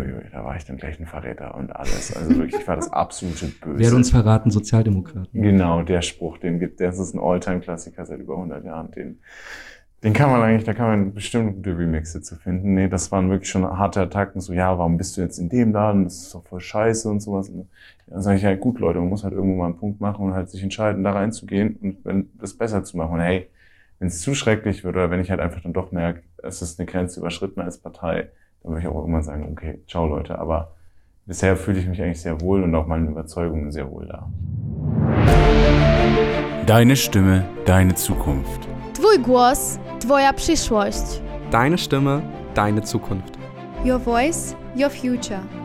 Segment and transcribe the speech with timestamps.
[0.00, 2.14] uiuiui, da war ich dann gleich ein Verräter und alles.
[2.16, 3.78] Also wirklich, ich war das absolute Böse.
[3.78, 4.50] Wer hat uns verraten?
[4.50, 5.42] Sozialdemokraten.
[5.42, 8.90] Genau, der Spruch, den gibt, das ist ein Alltime-Klassiker seit über 100 Jahren.
[8.90, 9.18] Den,
[10.02, 12.74] den kann man eigentlich, da kann man bestimmt gute Remixe zu finden.
[12.74, 15.72] Nee, das waren wirklich schon harte Attacken, so, ja, warum bist du jetzt in dem
[15.72, 16.04] Laden?
[16.04, 17.48] Das ist doch voll scheiße und sowas.
[17.48, 17.68] Und
[18.08, 20.34] dann sage ich, ja, gut, Leute, man muss halt irgendwo mal einen Punkt machen und
[20.34, 23.14] halt sich entscheiden, da reinzugehen und wenn, das besser zu machen.
[23.14, 23.48] Und hey,
[24.00, 26.80] wenn es zu schrecklich wird oder wenn ich halt einfach dann doch merke, es ist
[26.80, 28.30] eine Grenze überschritten als Partei,
[28.62, 30.38] dann würde ich auch irgendwann sagen, okay, ciao Leute.
[30.38, 30.72] Aber
[31.26, 34.28] bisher fühle ich mich eigentlich sehr wohl und auch meinen Überzeugungen sehr wohl da.
[36.66, 38.68] Deine Stimme, deine Zukunft.
[38.94, 41.22] Twój głos, Twoja przyszłość.
[41.50, 42.22] Deine Stimme,
[42.54, 43.38] deine Zukunft.
[43.84, 45.61] Your voice, your future.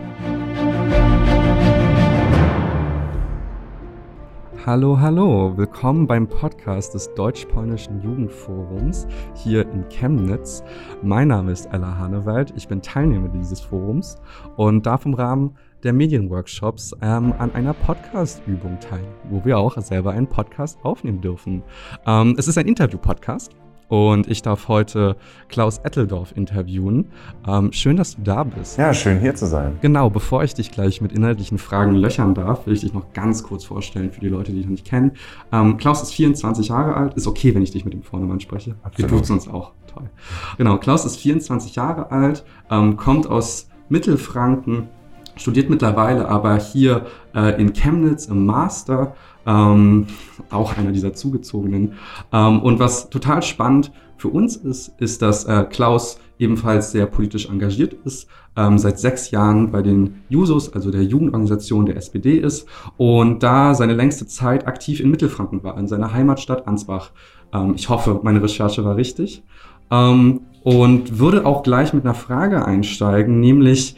[4.67, 10.61] Hallo, hallo, willkommen beim Podcast des Deutsch-Polnischen Jugendforums hier in Chemnitz.
[11.01, 14.17] Mein Name ist Ella Hanewald, ich bin Teilnehmer dieses Forums
[14.57, 20.11] und darf im Rahmen der Medienworkshops ähm, an einer Podcast-Übung teilnehmen, wo wir auch selber
[20.11, 21.63] einen Podcast aufnehmen dürfen.
[22.05, 23.55] Ähm, es ist ein Interview-Podcast
[23.87, 25.15] und ich darf heute
[25.49, 27.11] Klaus Etteldorf interviewen.
[27.47, 28.77] Ähm, schön, dass du da bist.
[28.77, 29.77] Ja, schön hier zu sein.
[29.81, 33.43] Genau, bevor ich dich gleich mit inhaltlichen Fragen löchern darf, will ich dich noch ganz
[33.43, 35.11] kurz vorstellen für die Leute, die dich noch nicht kennen.
[35.51, 37.13] Ähm, Klaus ist 24 Jahre alt.
[37.13, 38.75] Ist okay, wenn ich dich mit dem Vornamen spreche.
[38.83, 39.11] Absolut.
[39.11, 39.71] Wir duzen uns auch.
[39.87, 40.09] Toll.
[40.57, 44.89] Genau, Klaus ist 24 Jahre alt, ähm, kommt aus Mittelfranken,
[45.37, 50.07] studiert mittlerweile aber hier äh, in Chemnitz im Master, ähm,
[50.49, 51.93] auch einer dieser Zugezogenen.
[52.33, 57.49] Ähm, und was total spannend für uns ist, ist, dass äh, Klaus ebenfalls sehr politisch
[57.49, 62.67] engagiert ist, ähm, seit sechs Jahren bei den Jusos, also der Jugendorganisation der SPD ist
[62.97, 67.11] und da seine längste Zeit aktiv in Mittelfranken war, in seiner Heimatstadt Ansbach.
[67.53, 69.43] Ähm, ich hoffe, meine Recherche war richtig.
[69.89, 73.95] Ähm, und würde auch gleich mit einer Frage einsteigen, nämlich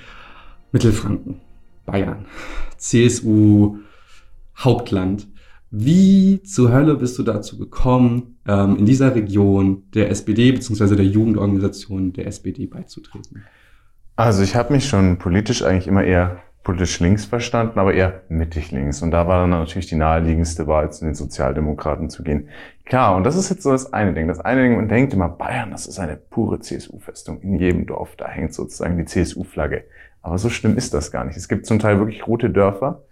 [0.71, 1.41] Mittelfranken,
[1.85, 2.25] Bayern,
[2.77, 3.77] CSU,
[4.57, 5.27] Hauptland.
[5.71, 10.95] Wie zur Hölle bist du dazu gekommen, ähm, in dieser Region der SPD bzw.
[10.95, 13.43] der Jugendorganisation der SPD beizutreten?
[14.15, 18.71] Also ich habe mich schon politisch eigentlich immer eher politisch links verstanden, aber eher mittig
[18.71, 19.01] links.
[19.01, 22.49] Und da war dann natürlich die naheliegendste Wahl, zu den Sozialdemokraten zu gehen.
[22.85, 24.27] Klar, und das ist jetzt so das eine Ding.
[24.27, 27.41] Das eine Ding, man denkt immer, Bayern, das ist eine pure CSU-Festung.
[27.41, 29.83] In jedem Dorf, da hängt sozusagen die CSU-Flagge.
[30.21, 31.37] Aber so schlimm ist das gar nicht.
[31.37, 33.03] Es gibt zum Teil wirklich rote Dörfer,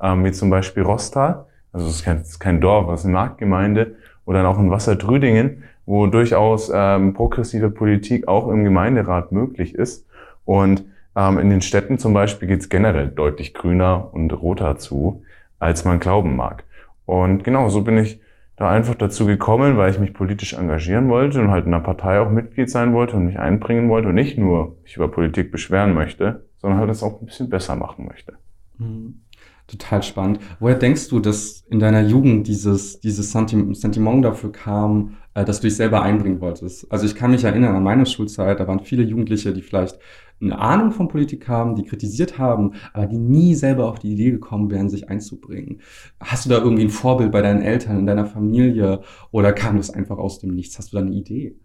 [0.00, 1.44] ähm, wie zum Beispiel Rostal.
[1.72, 3.96] Also es ist kein, ist kein Dorf, es ist eine Marktgemeinde.
[4.24, 10.06] Oder auch in Wassertrüdingen, wo durchaus ähm, progressive Politik auch im Gemeinderat möglich ist.
[10.46, 10.84] Und
[11.16, 15.22] in den Städten zum Beispiel geht es generell deutlich grüner und roter zu,
[15.60, 16.64] als man glauben mag.
[17.06, 18.20] Und genau, so bin ich
[18.56, 22.20] da einfach dazu gekommen, weil ich mich politisch engagieren wollte und halt in einer Partei
[22.20, 25.94] auch Mitglied sein wollte und mich einbringen wollte und nicht nur mich über Politik beschweren
[25.94, 28.34] möchte, sondern halt das auch ein bisschen besser machen möchte.
[28.78, 29.20] Mhm.
[29.66, 30.40] Total spannend.
[30.60, 35.68] Woher denkst du, dass in deiner Jugend dieses, dieses Sentiment dafür kam, äh, dass du
[35.68, 36.90] dich selber einbringen wolltest?
[36.92, 39.98] Also ich kann mich erinnern an meine Schulzeit, da waren viele Jugendliche, die vielleicht
[40.44, 44.30] eine Ahnung von Politik haben, die kritisiert haben, aber die nie selber auf die Idee
[44.30, 45.80] gekommen wären, sich einzubringen.
[46.20, 49.00] Hast du da irgendwie ein Vorbild bei deinen Eltern, in deiner Familie
[49.30, 50.78] oder kam das einfach aus dem Nichts?
[50.78, 51.56] Hast du da eine Idee?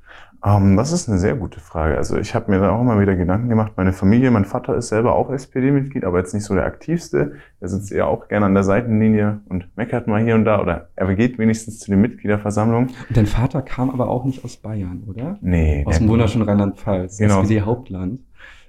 [0.41, 1.97] Um, ähm, das ist eine sehr gute Frage.
[1.97, 3.73] Also ich habe mir da auch immer wieder Gedanken gemacht.
[3.75, 7.33] Meine Familie, mein Vater ist selber auch SPD-Mitglied, aber jetzt nicht so der aktivste.
[7.59, 10.89] Er sitzt eher auch gerne an der Seitenlinie und meckert mal hier und da oder
[10.95, 12.89] er geht wenigstens zu den Mitgliederversammlungen.
[13.09, 15.37] Und dein Vater kam aber auch nicht aus Bayern, oder?
[15.41, 15.83] Nee.
[15.85, 17.41] Aus dem wunderschönen Rheinland-Pfalz, genau.
[17.41, 18.21] SPD-Hauptland.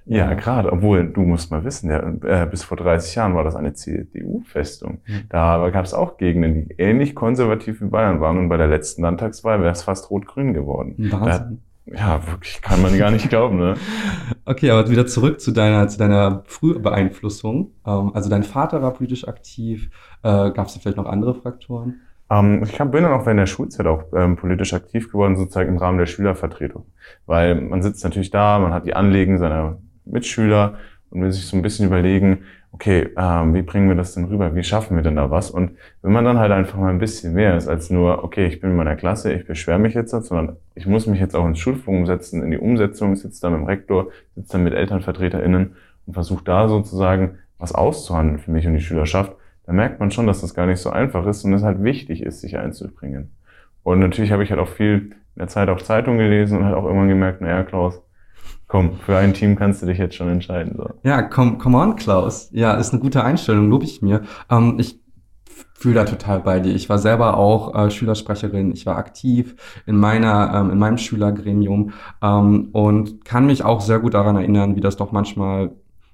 [0.05, 0.71] Ja, ja, gerade.
[0.71, 4.99] Obwohl, du musst mal wissen, der, äh, bis vor 30 Jahren war das eine CDU-Festung.
[5.05, 5.23] Mhm.
[5.29, 8.37] Da gab es auch Gegenden, die ähnlich konservativ wie Bayern waren.
[8.37, 10.95] Und bei der letzten Landtagswahl wäre es fast rot-grün geworden.
[10.97, 11.61] Wahnsinn.
[11.85, 13.57] Da, ja, wirklich, kann man gar nicht glauben.
[13.57, 13.75] Ne?
[14.43, 17.71] Okay, aber wieder zurück zu deiner, zu deiner Frühbeeinflussung.
[17.85, 19.89] Ähm, also dein Vater war politisch aktiv.
[20.23, 22.01] Äh, Gab es da vielleicht noch andere Faktoren?
[22.29, 25.77] Ähm, ich bin dann auch während der Schulzeit auch ähm, politisch aktiv geworden, sozusagen im
[25.77, 26.85] Rahmen der Schülervertretung.
[27.25, 29.77] Weil man sitzt natürlich da, man hat die Anliegen seiner
[30.11, 30.75] Mitschüler
[31.09, 34.55] und will sich so ein bisschen überlegen, okay, ähm, wie bringen wir das denn rüber?
[34.55, 35.51] Wie schaffen wir denn da was?
[35.51, 35.71] Und
[36.01, 38.71] wenn man dann halt einfach mal ein bisschen mehr ist als nur, okay, ich bin
[38.71, 42.05] in meiner Klasse, ich beschwere mich jetzt, sondern ich muss mich jetzt auch ins Schulforum
[42.05, 45.75] setzen, in die Umsetzung, sitze dann mit dem Rektor, sitze dann mit ElternvertreterInnen
[46.05, 49.35] und versuche da sozusagen was auszuhandeln für mich und die Schülerschaft,
[49.65, 52.23] dann merkt man schon, dass das gar nicht so einfach ist und es halt wichtig
[52.23, 53.31] ist, sich einzubringen.
[53.83, 56.75] Und natürlich habe ich halt auch viel in der Zeit auch Zeitung gelesen und halt
[56.75, 58.01] auch irgendwann gemerkt, naja, Klaus,
[58.71, 60.75] Komm, für ein Team kannst du dich jetzt schon entscheiden.
[60.77, 60.91] So.
[61.03, 62.49] Ja, komm, come on, Klaus.
[62.53, 64.21] Ja, ist eine gute Einstellung, lobe ich mir.
[64.49, 64.97] Ähm, ich
[65.73, 66.73] fühle da total bei dir.
[66.73, 68.71] Ich war selber auch äh, Schülersprecherin.
[68.71, 71.91] Ich war aktiv in meiner, ähm, in meinem Schülergremium
[72.21, 75.71] ähm, und kann mich auch sehr gut daran erinnern, wie das doch manchmal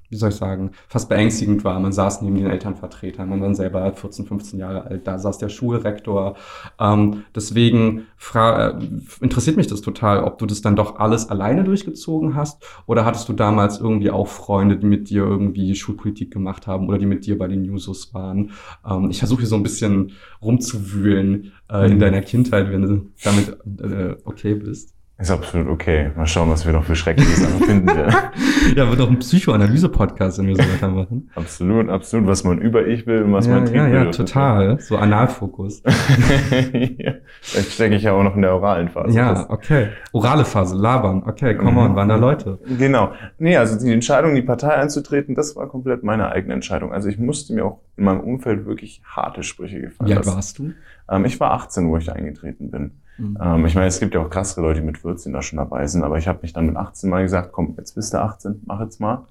[0.09, 1.79] wie soll ich sagen, fast beängstigend war.
[1.79, 5.49] Man saß neben den Elternvertretern, man war selber 14, 15 Jahre alt, da saß der
[5.49, 6.35] Schulrektor.
[6.79, 8.73] Ähm, deswegen äh,
[9.21, 13.27] interessiert mich das total, ob du das dann doch alles alleine durchgezogen hast oder hattest
[13.29, 17.25] du damals irgendwie auch Freunde, die mit dir irgendwie Schulpolitik gemacht haben oder die mit
[17.25, 18.51] dir bei den Newsos waren.
[18.89, 21.99] Ähm, ich versuche hier so ein bisschen rumzuwühlen äh, in mhm.
[21.99, 24.96] deiner Kindheit, wenn du damit äh, okay bist.
[25.19, 26.11] Ist absolut okay.
[26.15, 28.13] Mal schauen, was wir noch für Schreckliches finden werden.
[28.75, 31.31] ja, wird auch ein Psychoanalyse-Podcast, wenn wir so weitermachen.
[31.33, 32.27] Absolut, absolut.
[32.27, 34.05] Was man über ich will und was ja, man trinken ja, will.
[34.05, 34.79] Ja, total.
[34.79, 35.81] So Analfokus.
[36.97, 39.17] ja, vielleicht stecke ich ja auch noch in der oralen Phase.
[39.17, 39.87] Ja, okay.
[40.11, 41.23] Orale Phase, labern.
[41.25, 41.77] Okay, komm mhm.
[41.77, 42.59] on, waren da Leute.
[42.77, 43.13] Genau.
[43.39, 46.93] Nee, also die Entscheidung, die Partei einzutreten, das war komplett meine eigene Entscheidung.
[46.93, 50.59] Also ich musste mir auch in meinem Umfeld wirklich harte Sprüche gefallen Wie alt warst
[50.59, 50.73] du?
[51.09, 52.91] Ähm, ich war 18, wo ich eingetreten bin.
[53.17, 53.37] Mhm.
[53.41, 55.87] Ähm, ich meine, es gibt ja auch krassere Leute, die mit 14 da schon dabei
[55.87, 58.63] sind, aber ich habe mich dann mit 18 mal gesagt, komm, jetzt bist du 18,
[58.65, 59.25] mach jetzt mal.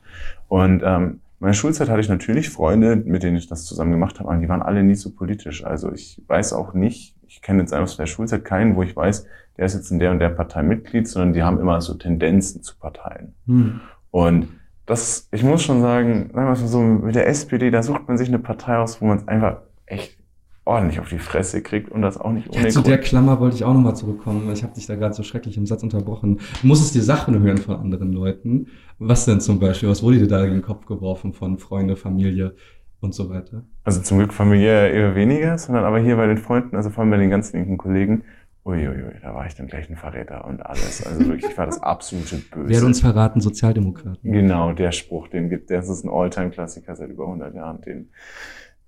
[0.49, 4.31] Und ähm, meine Schulzeit hatte ich natürlich Freunde, mit denen ich das zusammen gemacht habe,
[4.31, 5.65] aber die waren alle nie so politisch.
[5.65, 9.27] Also ich weiß auch nicht, ich kenne jetzt aus der Schulzeit keinen, wo ich weiß,
[9.57, 12.63] der ist jetzt in der und der Partei Mitglied, sondern die haben immer so Tendenzen
[12.63, 13.35] zu Parteien.
[13.47, 13.81] Mhm.
[14.11, 14.49] Und
[14.87, 18.17] das, ich muss schon sagen, sagen wir mal so, mit der SPD, da sucht man
[18.17, 20.17] sich eine Partei aus, wo man es einfach echt
[20.67, 23.57] ordentlich auf die Fresse kriegt und das auch nicht ohne ja, Zu der Klammer wollte
[23.57, 26.41] ich auch nochmal zurückkommen, weil ich habe dich da gerade so schrecklich im Satz unterbrochen.
[26.61, 28.67] Du musstest dir Sachen hören von anderen Leuten.
[28.99, 29.89] Was denn zum Beispiel?
[29.89, 32.57] Was wurde dir da in den Kopf geworfen von Freunde, Familie
[33.01, 33.65] und so weiter?
[33.85, 37.11] Also zum Glück familiär eher weniger, sondern aber hier bei den Freunden, also vor allem
[37.11, 38.25] bei den ganz linken Kollegen,
[38.67, 41.07] Uiuiui, da war ich dann gleich ein Verräter und alles.
[41.07, 42.69] Also wirklich, ich war das absolute Böse.
[42.69, 43.41] Wer uns verraten?
[43.41, 44.33] Sozialdemokraten.
[44.33, 47.81] Genau, der Spruch, den gibt, das ist ein Alltime-Klassiker seit über 100 Jahren.
[47.83, 48.11] Den,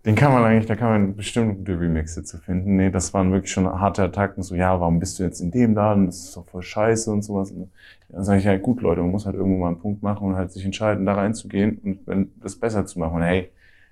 [0.08, 2.76] den kann man eigentlich, da kann man bestimmt gute Remixe zu finden.
[2.76, 4.42] Nee, das waren wirklich schon harte Attacken.
[4.42, 6.06] So, ja, warum bist du jetzt in dem Laden?
[6.06, 7.50] Das ist doch voll scheiße und sowas.
[7.50, 7.70] Und
[8.08, 10.36] dann sage ich, ja gut, Leute, man muss halt irgendwo mal einen Punkt machen und
[10.36, 13.16] halt sich entscheiden, da reinzugehen und wenn das besser zu machen.
[13.16, 13.50] Und hey,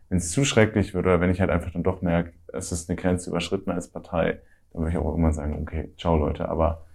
[0.09, 2.89] wenn es zu schrecklich wird oder wenn ich halt einfach dann doch merke, es ist
[2.89, 4.39] eine Grenze überschritten als Partei,
[4.73, 6.87] dann würde ich auch irgendwann sagen, okay, ciao Leute, aber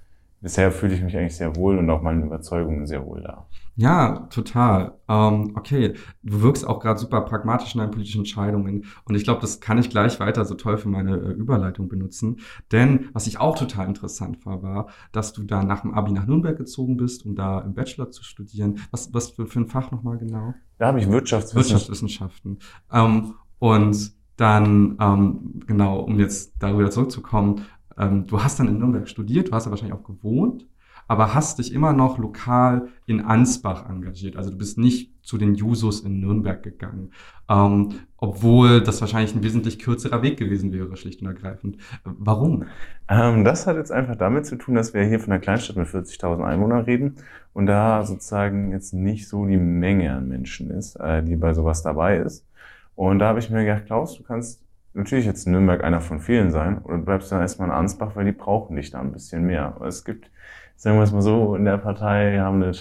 [0.42, 3.48] bisher fühle ich mich eigentlich sehr wohl und auch meinen Überzeugungen sehr wohl da.
[3.76, 4.98] Ja, total.
[5.08, 5.94] Ähm, okay,
[6.24, 9.78] du wirkst auch gerade super pragmatisch in deinen politischen Entscheidungen und ich glaube, das kann
[9.78, 12.40] ich gleich weiter so toll für meine äh, Überleitung benutzen.
[12.72, 16.28] Denn was ich auch total interessant war, war, dass du da nach dem Abi nach
[16.28, 18.80] Nürnberg gezogen bist, um da im Bachelor zu studieren.
[18.92, 20.54] Was, was für, für ein Fach nochmal genau?
[20.78, 21.88] Da habe ich Wirtschaftswissenschaften.
[21.88, 22.60] Wirtschaftswissenschaften.
[22.92, 27.66] Ähm, und dann, ähm, genau, um jetzt darüber zurückzukommen,
[28.02, 30.68] ähm, du hast dann in Nürnberg studiert, du hast da wahrscheinlich auch gewohnt,
[31.08, 34.38] aber hast dich immer noch lokal in Ansbach engagiert.
[34.38, 37.12] Also du bist nicht zu den Jusos in Nürnberg gegangen,
[37.48, 41.78] ähm, obwohl das wahrscheinlich ein wesentlich kürzerer Weg gewesen wäre, schlicht und ergreifend.
[42.04, 42.66] Warum?
[43.08, 45.88] Ähm, das hat jetzt einfach damit zu tun, dass wir hier von einer Kleinstadt mit
[45.88, 47.18] 40.000 Einwohnern reden
[47.54, 51.84] und da sozusagen jetzt nicht so die Menge an Menschen ist, äh, die bei sowas
[51.84, 52.48] dabei ist.
[52.96, 54.62] Und da habe ich mir gedacht, Klaus, du kannst
[54.94, 58.26] natürlich jetzt Nürnberg einer von vielen sein oder du bleibst dann erstmal in Ansbach, weil
[58.26, 59.66] die brauchen dich da ein bisschen mehr.
[59.76, 60.30] Aber es gibt,
[60.76, 62.74] sagen wir es mal so, in der Partei haben eine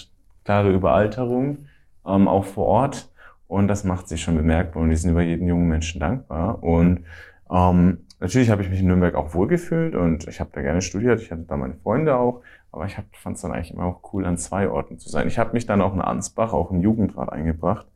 [0.45, 1.67] klare Überalterung,
[2.07, 3.11] ähm, auch vor Ort.
[3.47, 6.63] Und das macht sich schon bemerkbar und die sind über jeden jungen Menschen dankbar.
[6.63, 7.05] Und
[7.51, 11.21] ähm, natürlich habe ich mich in Nürnberg auch wohlgefühlt und ich habe da gerne studiert.
[11.21, 12.43] Ich hatte da meine Freunde auch.
[12.73, 15.27] Aber ich fand es dann eigentlich immer auch cool, an zwei Orten zu sein.
[15.27, 17.87] Ich habe mich dann auch in Ansbach, auch im Jugendrat eingebracht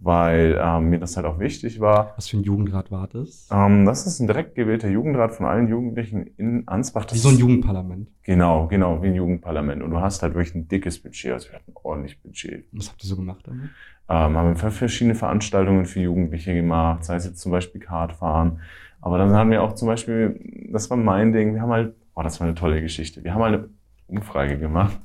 [0.00, 2.14] weil ähm, mir das halt auch wichtig war.
[2.16, 3.48] Was für ein Jugendrat war das?
[3.52, 7.04] Ähm, das ist ein direkt gewählter Jugendrat von allen Jugendlichen in Ansbach.
[7.04, 8.08] Das wie so ein Jugendparlament.
[8.22, 9.82] Genau, genau, wie ein Jugendparlament.
[9.82, 12.64] Und du hast halt wirklich ein dickes Budget, also wir hatten ordentlich Budget.
[12.72, 13.68] Was habt ihr so gemacht damit?
[14.08, 18.60] Ähm, haben wir verschiedene Veranstaltungen für Jugendliche gemacht, sei es jetzt zum Beispiel Kartfahren.
[19.02, 22.22] Aber dann haben wir auch zum Beispiel, das war mein Ding, wir haben halt, oh,
[22.22, 23.22] das war eine tolle Geschichte.
[23.22, 23.68] Wir haben halt eine
[24.08, 24.98] Umfrage gemacht,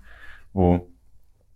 [0.53, 0.87] wo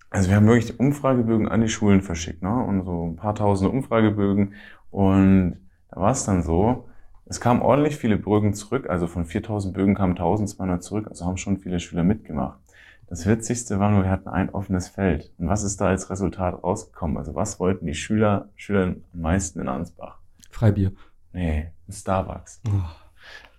[0.10, 2.54] also wir haben wirklich Umfragebögen an die Schulen verschickt, ne?
[2.54, 4.54] Und so ein paar tausende Umfragebögen.
[4.92, 5.58] Und
[5.90, 6.90] da war es dann so,
[7.26, 8.90] es kamen ordentlich viele Bögen zurück.
[8.90, 11.08] Also von 4000 Bögen kamen 1200 zurück.
[11.10, 12.60] Also haben schon viele Schüler mitgemacht.
[13.08, 15.32] Das Witzigste war nur, wir hatten ein offenes Feld.
[15.38, 17.18] Und was ist da als Resultat rausgekommen?
[17.18, 20.20] Also was wollten die Schüler, Schüler am meisten in Ansbach?
[20.52, 20.92] Freibier.
[21.34, 22.62] Nee, ein Starbucks.
[22.68, 22.72] Oh.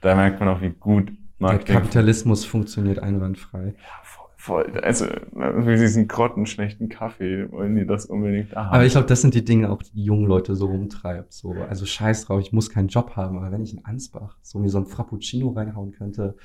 [0.00, 1.66] Da merkt man auch, wie gut Marketing...
[1.66, 3.75] Der Kapitalismus funktioniert einwandfrei.
[3.76, 4.02] Ja,
[4.40, 8.75] voll, also für diesen grottenschlechten Kaffee wollen die das unbedingt haben.
[8.75, 11.32] Aber ich glaube, das sind die Dinge auch, die jungen Leute so rumtreibt.
[11.32, 14.59] So, also scheiß drauf, ich muss keinen Job haben, aber wenn ich in Ansbach so
[14.59, 16.37] mir so ein Frappuccino reinhauen könnte,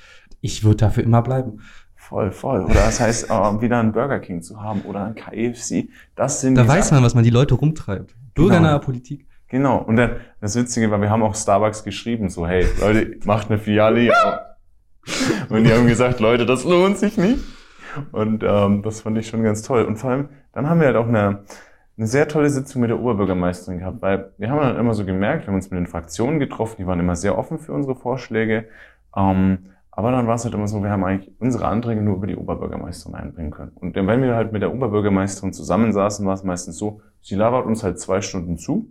[0.42, 1.60] ich würde dafür immer bleiben.
[1.94, 2.64] Voll, voll.
[2.64, 5.88] Oder das heißt, äh, wieder einen Burger King zu haben oder ein KFC.
[6.14, 8.14] Das sind Da weiß man, was man die Leute rumtreibt.
[8.34, 8.84] Bürgernahe genau.
[8.84, 9.26] Politik.
[9.48, 9.78] Genau.
[9.78, 13.58] Und dann, das Witzige war, wir haben auch Starbucks geschrieben, so, hey, Leute, macht eine
[13.58, 14.12] Filiale.
[15.48, 17.38] Und die haben gesagt, Leute, das lohnt sich nicht.
[18.12, 19.84] Und ähm, das fand ich schon ganz toll.
[19.84, 21.40] Und vor allem, dann haben wir halt auch eine,
[21.96, 25.44] eine sehr tolle Sitzung mit der Oberbürgermeisterin gehabt, weil wir haben dann immer so gemerkt,
[25.44, 28.68] wir haben uns mit den Fraktionen getroffen, die waren immer sehr offen für unsere Vorschläge.
[29.16, 32.26] Ähm, aber dann war es halt immer so, wir haben eigentlich unsere Anträge nur über
[32.26, 33.72] die Oberbürgermeisterin einbringen können.
[33.76, 37.82] Und wenn wir halt mit der Oberbürgermeisterin zusammensaßen, war es meistens so, sie labert uns
[37.82, 38.90] halt zwei Stunden zu.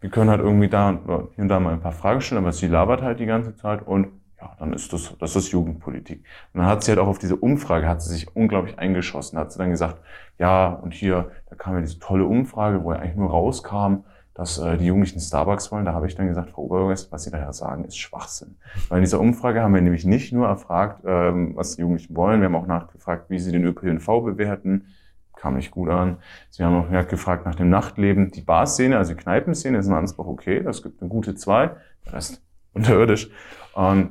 [0.00, 1.04] Wir können halt irgendwie da und
[1.34, 3.86] hier und da mal ein paar Fragen stellen, aber sie labert halt die ganze Zeit
[3.86, 4.08] und
[4.40, 6.24] ja, dann ist das, das ist Jugendpolitik.
[6.52, 9.52] Und dann hat sie halt auch auf diese Umfrage, hat sie sich unglaublich eingeschossen, hat
[9.52, 9.98] sie dann gesagt,
[10.38, 14.58] ja, und hier, da kam ja diese tolle Umfrage, wo ja eigentlich nur rauskam, dass
[14.58, 15.86] äh, die Jugendlichen Starbucks wollen.
[15.86, 18.56] Da habe ich dann gesagt, Frau Oberbürgermeister, was Sie daher sagen, ist Schwachsinn.
[18.88, 22.40] Weil in dieser Umfrage haben wir nämlich nicht nur erfragt, ähm, was die Jugendlichen wollen,
[22.40, 24.88] wir haben auch nachgefragt, wie sie den ÖPNV bewerten.
[25.36, 26.18] Kam nicht gut an.
[26.50, 28.30] Sie haben auch gefragt nach dem Nachtleben.
[28.30, 31.70] Die Barszene, also die Kneipenszene ist in Ansbach okay, das gibt eine gute zwei,
[32.04, 32.42] der Rest
[32.74, 33.30] unterirdisch.
[33.74, 34.10] Und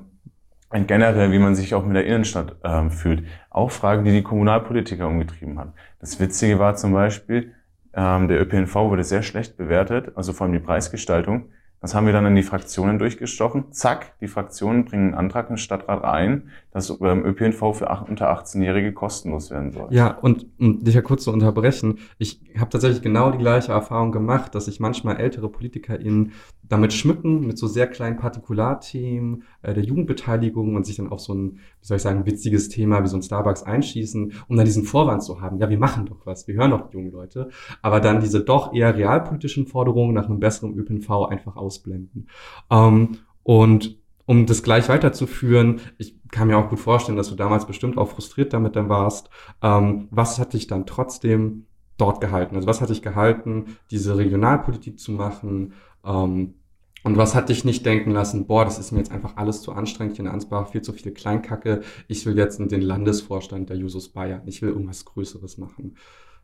[0.69, 3.25] und generell, wie man sich auch mit der Innenstadt ähm, fühlt.
[3.49, 5.73] Auch Fragen, die die Kommunalpolitiker umgetrieben haben.
[5.99, 7.53] Das Witzige war zum Beispiel,
[7.93, 11.49] ähm, der ÖPNV wurde sehr schlecht bewertet, also vor allem die Preisgestaltung.
[11.81, 13.71] Das haben wir dann in die Fraktionen durchgestochen.
[13.71, 18.91] Zack, die Fraktionen bringen einen Antrag im Stadtrat ein, dass ähm, ÖPNV für unter 18-Jährige
[18.91, 19.87] kostenlos werden soll.
[19.91, 24.11] Ja, und um dich ja kurz zu unterbrechen, ich habe tatsächlich genau die gleiche Erfahrung
[24.11, 29.85] gemacht, dass sich manchmal ältere PolitikerInnen damit schmücken, mit so sehr kleinen Partikularthemen äh, der
[29.85, 33.15] Jugendbeteiligung und sich dann auf so ein, wie soll ich sagen, witziges Thema wie so
[33.15, 36.55] ein Starbucks einschießen, um dann diesen Vorwand zu haben, ja, wir machen doch was, wir
[36.55, 37.47] hören doch die jungen Leute,
[37.83, 42.27] aber dann diese doch eher realpolitischen Forderungen nach einem besseren ÖPNV einfach ausblenden.
[42.69, 47.65] Ähm, und um das gleich weiterzuführen, ich kann mir auch gut vorstellen, dass du damals
[47.65, 49.29] bestimmt auch frustriert damit dann warst.
[49.61, 51.65] Ähm, was hat dich dann trotzdem
[51.97, 52.55] dort gehalten?
[52.55, 55.73] Also was hat dich gehalten, diese Regionalpolitik zu machen?
[56.03, 56.55] Ähm,
[57.03, 59.71] und was hat dich nicht denken lassen, boah, das ist mir jetzt einfach alles zu
[59.73, 61.81] anstrengend hier in Ansbach, viel zu viel Kleinkacke.
[62.07, 64.41] Ich will jetzt in den Landesvorstand der Jusos Bayern.
[64.47, 65.97] Ich will irgendwas Größeres machen.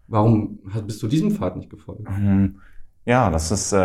[0.07, 2.07] Warum bist du diesem Pfad nicht gefolgt?
[2.07, 2.59] Mhm.
[3.03, 3.77] Ja, das ist äh,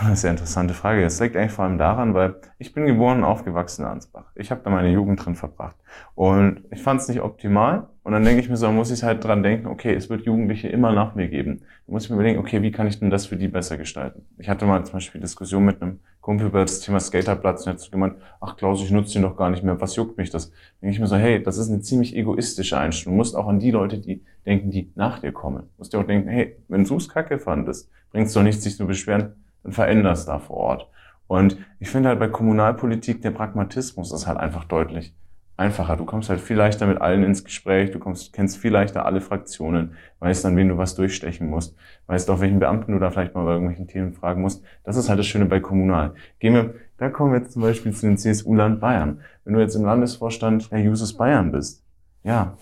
[0.00, 1.02] eine sehr interessante Frage.
[1.02, 4.24] Das liegt eigentlich vor allem daran, weil ich bin geboren und aufgewachsen in Ansbach.
[4.34, 5.76] Ich habe da meine Jugend drin verbracht.
[6.14, 7.88] Und ich fand es nicht optimal.
[8.02, 10.68] Und dann denke ich mir so, muss ich halt dran denken, okay, es wird Jugendliche
[10.68, 11.60] immer nach mir geben.
[11.86, 14.24] Da muss ich mir überlegen, okay, wie kann ich denn das für die besser gestalten?
[14.38, 17.92] Ich hatte mal zum Beispiel Diskussion mit einem Kumpel über das Thema Skaterplatz und hat
[17.92, 20.50] gemeint, ach Klaus, ich nutze den doch gar nicht mehr, was juckt mich das?
[20.50, 23.14] Da denke ich mir so, hey, das ist eine ziemlich egoistische Einstellung.
[23.14, 25.58] Du musst auch an die Leute, die denken, die nach dir kommen.
[25.60, 28.64] Du musst dir auch denken, hey, wenn du es kacke fandest, bringt es doch nichts,
[28.64, 30.88] sich zu beschweren, dann veränderst da vor Ort.
[31.28, 35.14] Und ich finde halt bei Kommunalpolitik, der Pragmatismus ist halt einfach deutlich
[35.56, 35.96] einfacher.
[35.96, 39.20] Du kommst halt viel leichter mit allen ins Gespräch, du kommst, kennst viel leichter alle
[39.20, 43.34] Fraktionen, weißt dann, wen du was durchstechen musst, weißt auch, welchen Beamten du da vielleicht
[43.34, 44.62] mal bei irgendwelchen Themen fragen musst.
[44.84, 46.14] Das ist halt das Schöne bei Kommunal.
[46.38, 49.20] Gehen wir, da kommen wir jetzt zum Beispiel zu den CSU-Land Bayern.
[49.44, 51.82] Wenn du jetzt im Landesvorstand der Jusos Bayern bist,
[52.22, 52.56] ja,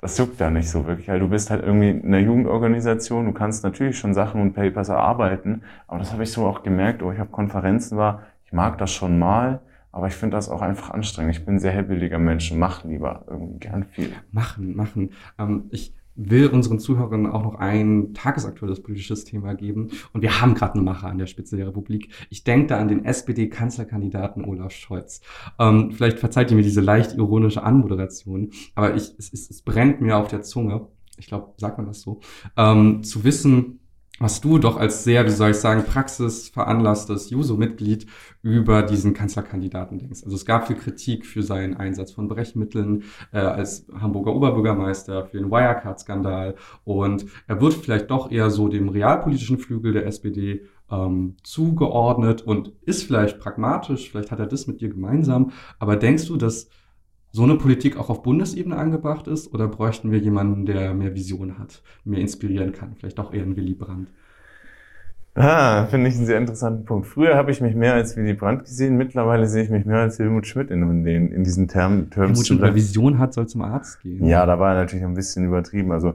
[0.00, 3.32] das juckt da nicht so wirklich, weil du bist halt irgendwie in einer Jugendorganisation, du
[3.32, 7.10] kannst natürlich schon Sachen und Papers erarbeiten, aber das habe ich so auch gemerkt, oh,
[7.10, 9.60] ich habe Konferenzen war, ich mag das schon mal,
[9.92, 11.36] aber ich finde das auch einfach anstrengend.
[11.36, 14.12] Ich bin ein sehr hellbildiger Mensch und mache lieber irgendwie gern viel.
[14.30, 15.10] Machen, machen.
[15.38, 19.90] Ähm, ich will unseren Zuhörern auch noch ein tagesaktuelles politisches Thema geben.
[20.12, 22.12] Und wir haben gerade einen Macher an der Spitze der Republik.
[22.28, 25.20] Ich denke da an den SPD-Kanzlerkandidaten Olaf Scholz.
[25.58, 30.00] Ähm, vielleicht verzeiht ihr mir diese leicht ironische Anmoderation, aber ich, es, es, es brennt
[30.00, 32.20] mir auf der Zunge, ich glaube, sagt man das so,
[32.56, 33.80] ähm, zu wissen,
[34.18, 38.06] was du doch als sehr, wie soll ich sagen, praxisveranlasstes Juso-Mitglied
[38.42, 40.22] über diesen Kanzlerkandidaten denkst.
[40.24, 45.38] Also es gab viel Kritik für seinen Einsatz von Brechmitteln äh, als Hamburger Oberbürgermeister, für
[45.38, 51.36] den Wirecard-Skandal und er wird vielleicht doch eher so dem realpolitischen Flügel der SPD ähm,
[51.42, 56.36] zugeordnet und ist vielleicht pragmatisch, vielleicht hat er das mit dir gemeinsam, aber denkst du,
[56.36, 56.68] dass
[57.38, 59.54] so eine Politik auch auf Bundesebene angebracht ist?
[59.54, 62.96] Oder bräuchten wir jemanden, der mehr Vision hat, mehr inspirieren kann?
[62.98, 64.08] Vielleicht auch eher ein Willy Brandt.
[65.36, 67.06] Ah, finde ich einen sehr interessanten Punkt.
[67.06, 70.18] Früher habe ich mich mehr als Willy Brandt gesehen, mittlerweile sehe ich mich mehr als
[70.18, 72.10] Helmut Schmidt in, den, in diesen Termen.
[72.12, 74.26] Helmut Schmidt, wer Vision hat, soll zum Arzt gehen.
[74.26, 75.92] Ja, da war er natürlich ein bisschen übertrieben.
[75.92, 76.14] Also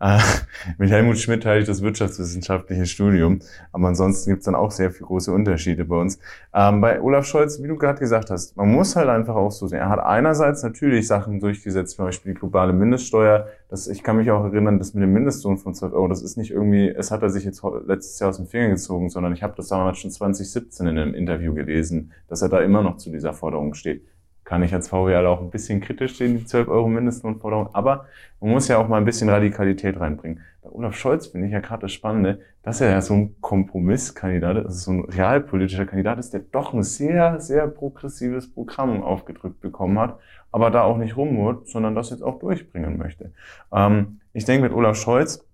[0.00, 0.18] äh,
[0.78, 3.40] mit Helmut Schmidt teile ich das wirtschaftswissenschaftliche Studium,
[3.72, 6.18] aber ansonsten gibt es dann auch sehr viele große Unterschiede bei uns.
[6.52, 9.66] Ähm, bei Olaf Scholz, wie du gerade gesagt hast, man muss halt einfach auch so
[9.66, 9.78] sehen.
[9.78, 13.48] Er hat einerseits natürlich Sachen durchgesetzt, zum Beispiel die globale Mindeststeuer.
[13.68, 16.36] Das, ich kann mich auch erinnern, das mit dem Mindestlohn von 12 Euro, das ist
[16.36, 19.42] nicht irgendwie, es hat er sich jetzt letztes Jahr aus dem Finger gezogen, sondern ich
[19.42, 23.10] habe das damals schon 2017 in einem Interview gelesen, dass er da immer noch zu
[23.10, 24.02] dieser Forderung steht
[24.44, 27.70] kann ich als VWL auch ein bisschen kritisch sehen, die 12 Euro Mindestlohnforderung.
[27.74, 28.06] Aber
[28.40, 30.40] man muss ja auch mal ein bisschen Radikalität reinbringen.
[30.62, 34.58] Bei Olaf Scholz finde ich ja gerade das Spannende, dass er ja so ein Kompromisskandidat
[34.58, 39.60] ist, also so ein realpolitischer Kandidat ist, der doch ein sehr, sehr progressives Programm aufgedrückt
[39.60, 40.18] bekommen hat,
[40.52, 43.32] aber da auch nicht rumwurt, sondern das jetzt auch durchbringen möchte.
[43.72, 45.44] Ähm, ich denke, mit Olaf Scholz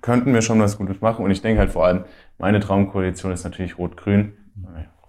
[0.00, 1.24] könnten wir schon was Gutes machen.
[1.24, 2.04] Und ich denke halt vor allem,
[2.38, 4.32] meine Traumkoalition ist natürlich Rot-Grün.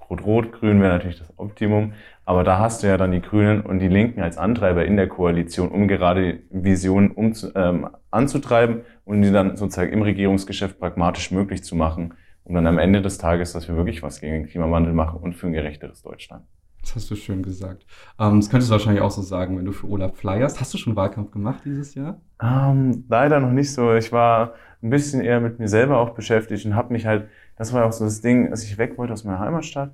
[0.10, 1.94] Rot-Rot-Grün wäre natürlich das Optimum.
[2.28, 5.08] Aber da hast du ja dann die Grünen und die Linken als Antreiber in der
[5.08, 11.64] Koalition, um gerade Visionen um, ähm, anzutreiben und die dann sozusagen im Regierungsgeschäft pragmatisch möglich
[11.64, 14.92] zu machen, um dann am Ende des Tages, dass wir wirklich was gegen den Klimawandel
[14.92, 16.44] machen und für ein gerechteres Deutschland.
[16.82, 17.86] Das hast du schön gesagt.
[18.20, 20.60] Ähm, das könntest du wahrscheinlich auch so sagen, wenn du für Olaf flyerst.
[20.60, 22.20] Hast du schon Wahlkampf gemacht dieses Jahr?
[22.44, 23.94] Ähm, leider noch nicht so.
[23.94, 24.54] Ich war
[24.84, 27.94] ein bisschen eher mit mir selber auch beschäftigt und habe mich halt, das war auch
[27.94, 29.94] so das Ding, als ich weg wollte aus meiner Heimatstadt.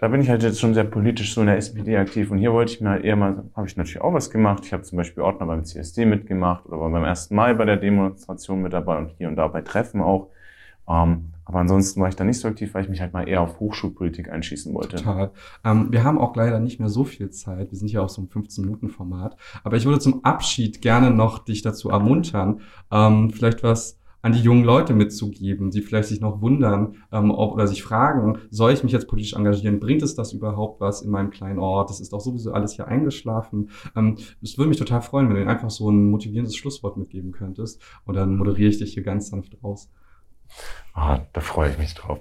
[0.00, 2.54] Da bin ich halt jetzt schon sehr politisch so in der SPD aktiv und hier
[2.54, 4.64] wollte ich mir halt eher mal, habe ich natürlich auch was gemacht.
[4.64, 7.32] Ich habe zum Beispiel Ordner beim CSD mitgemacht oder beim 1.
[7.32, 10.30] Mai bei der Demonstration mit dabei und hier und da bei Treffen auch.
[10.88, 13.42] Ähm, aber ansonsten war ich da nicht so aktiv, weil ich mich halt mal eher
[13.42, 14.96] auf Hochschulpolitik einschießen wollte.
[14.96, 15.32] Total.
[15.66, 17.70] Ähm, wir haben auch leider nicht mehr so viel Zeit.
[17.70, 19.36] Wir sind ja auch so im 15-Minuten-Format.
[19.64, 24.40] Aber ich würde zum Abschied gerne noch dich dazu ermuntern, ähm, vielleicht was an die
[24.40, 28.82] jungen Leute mitzugeben, die vielleicht sich noch wundern ähm, ob, oder sich fragen, soll ich
[28.82, 29.80] mich jetzt politisch engagieren?
[29.80, 31.90] Bringt es das überhaupt was in meinem kleinen Ort?
[31.90, 33.70] Das ist doch sowieso alles hier eingeschlafen.
[33.96, 37.32] Ähm, es würde mich total freuen, wenn du ihnen einfach so ein motivierendes Schlusswort mitgeben
[37.32, 37.82] könntest.
[38.04, 39.90] Und dann moderiere ich dich hier ganz sanft raus.
[40.94, 42.20] Ah, da freue ich mich drauf.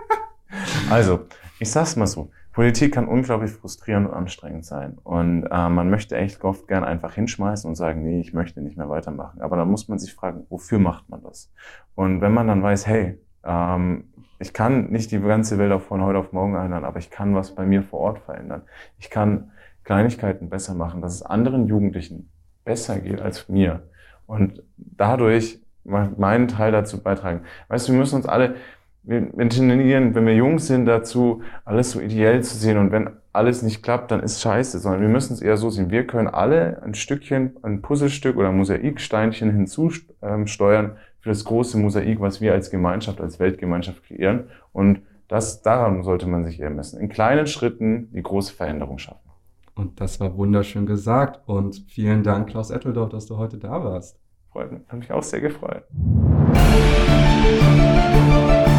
[0.90, 1.20] also,
[1.58, 2.30] ich sag's mal so.
[2.52, 4.98] Politik kann unglaublich frustrierend und anstrengend sein.
[5.04, 8.76] Und äh, man möchte echt oft gern einfach hinschmeißen und sagen, nee, ich möchte nicht
[8.76, 9.40] mehr weitermachen.
[9.40, 11.50] Aber dann muss man sich fragen, wofür macht man das?
[11.94, 14.04] Und wenn man dann weiß, hey, ähm,
[14.38, 17.34] ich kann nicht die ganze Welt auch von heute auf morgen ändern, aber ich kann
[17.34, 18.62] was bei mir vor Ort verändern.
[18.98, 19.52] Ich kann
[19.84, 22.30] Kleinigkeiten besser machen, dass es anderen Jugendlichen
[22.64, 23.88] besser geht als mir.
[24.26, 27.42] Und dadurch meinen Teil dazu beitragen.
[27.68, 28.56] Weißt du, wir müssen uns alle,
[29.04, 32.78] wir tendieren, wenn wir jung sind, dazu, alles so ideell zu sehen.
[32.78, 35.90] Und wenn alles nicht klappt, dann ist scheiße, sondern wir müssen es eher so sehen.
[35.90, 42.20] Wir können alle ein Stückchen, ein Puzzlestück oder ein Mosaiksteinchen hinzusteuern für das große Mosaik,
[42.20, 44.44] was wir als Gemeinschaft, als Weltgemeinschaft kreieren.
[44.72, 47.00] Und das, daran sollte man sich eher messen.
[47.00, 49.30] In kleinen Schritten die große Veränderung schaffen.
[49.74, 51.40] Und das war wunderschön gesagt.
[51.46, 54.18] Und vielen Dank, Klaus Etteldorf, dass du heute da warst.
[54.50, 54.82] Freut mich.
[54.88, 55.84] Hat mich auch sehr gefreut.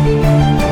[0.03, 0.62] thank you